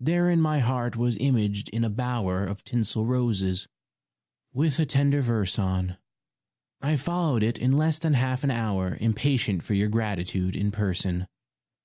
Therein 0.00 0.40
my 0.40 0.58
heart 0.58 0.96
was 0.96 1.16
imaged 1.18 1.68
in 1.68 1.84
a 1.84 1.88
bower 1.90 2.44
Of 2.44 2.64
tinsel 2.64 3.06
roses, 3.06 3.68
with 4.52 4.80
a 4.80 4.84
tender 4.84 5.22
verse 5.22 5.60
on; 5.60 5.96
I 6.82 6.96
followed 6.96 7.44
it 7.44 7.56
in 7.56 7.76
less 7.76 7.96
than 7.96 8.14
half 8.14 8.42
an 8.42 8.50
hour 8.50 8.96
Impatient 9.00 9.62
for 9.62 9.74
your 9.74 9.88
gratitude 9.88 10.56
in 10.56 10.72
person. 10.72 11.28